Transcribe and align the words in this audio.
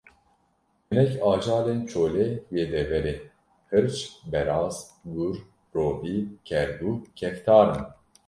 Hinek 0.87 1.11
ajalên 1.31 1.81
çolê 1.89 2.27
yê 2.55 2.63
deverê: 2.73 3.15
hirç, 3.71 3.97
beraz, 4.31 4.75
gur, 5.13 5.35
rovî, 5.75 6.17
kerguh, 6.47 6.99
keftar 7.17 7.67
in 7.77 7.83